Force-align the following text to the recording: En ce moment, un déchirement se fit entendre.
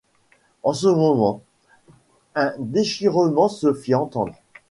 En 0.63 0.73
ce 0.73 0.87
moment, 0.87 1.43
un 2.33 2.55
déchirement 2.57 3.49
se 3.49 3.71
fit 3.71 3.93
entendre. 3.93 4.33